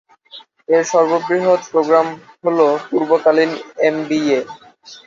[0.69, 2.07] এর সর্ববৃহৎ প্রোগ্রাম
[2.43, 3.51] হলো পূর্ণকালীন
[3.87, 4.39] এমবিএ।